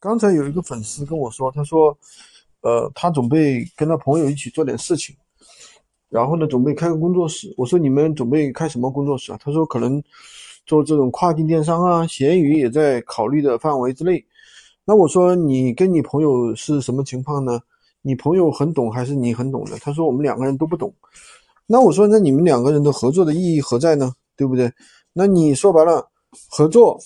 [0.00, 1.96] 刚才有一个粉丝跟我说，他说，
[2.62, 5.14] 呃，他准备跟他朋友一起做点事情，
[6.08, 7.52] 然后呢，准备开个工作室。
[7.54, 9.38] 我说你们准备开什么工作室啊？
[9.38, 10.02] 他说可能
[10.64, 14.24] 做这种跨境电商啊，闲鱼也在考虑的范围之内。
[14.86, 17.60] 那我说你跟你朋友是什么情况呢？
[18.00, 19.78] 你朋友很懂还是你很懂的？
[19.80, 20.90] 他说我们两个人都不懂。
[21.66, 24.14] 那我说那你们两个人的合作的意义何在呢？
[24.34, 24.72] 对不对？
[25.12, 26.08] 那你说白了，
[26.48, 26.98] 合作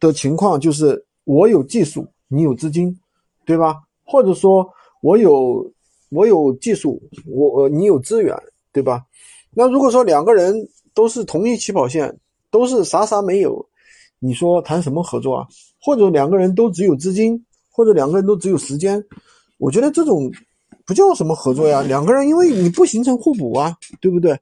[0.00, 2.98] 的情况就是我有技术，你有资金，
[3.44, 3.82] 对吧？
[4.04, 4.68] 或者说
[5.00, 5.70] 我有
[6.10, 8.36] 我有技术，我你有资源，
[8.72, 9.04] 对吧？
[9.50, 10.54] 那如果说两个人
[10.94, 12.14] 都是同一起跑线，
[12.50, 13.64] 都是啥啥没有，
[14.18, 15.48] 你说谈什么合作啊？
[15.80, 19.02] 或者两个人都只有资金，或者两个人都只有时间，
[19.58, 20.30] 我觉得这种
[20.84, 21.82] 不叫什么合作呀。
[21.82, 24.38] 两个人因为你不形成互补啊，对不对？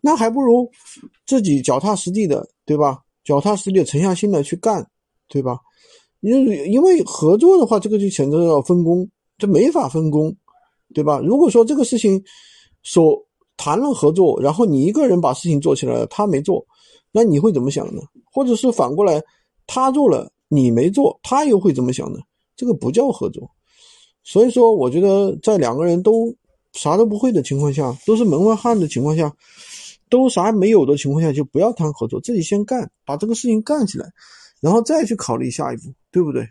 [0.00, 0.70] 那还不如
[1.26, 3.00] 自己脚踏实地的，对吧？
[3.24, 4.86] 脚踏实地、沉下心来去干，
[5.28, 5.58] 对吧？
[6.24, 9.06] 因为因为合作的话，这个就牵扯到分工，
[9.36, 10.34] 这没法分工，
[10.94, 11.20] 对吧？
[11.20, 12.22] 如果说这个事情
[12.82, 13.14] 所
[13.58, 16.64] 谈了合作，然后你一个人把事情做起来了，他没做，
[17.12, 18.00] 那你会怎么想呢？
[18.32, 19.22] 或者是反过来，
[19.66, 22.18] 他做了你没做，他又会怎么想呢？
[22.56, 23.46] 这个不叫合作。
[24.22, 26.34] 所以说，我觉得在两个人都
[26.72, 29.30] 啥都不会的情况下，都是门外汉的情况下。
[30.10, 34.06] 都啥没有的情况下，就不要谈合作，自己先干，把这个事情干起来，
[34.60, 35.82] 然后再去考虑下一步，
[36.14, 36.48] 对不对？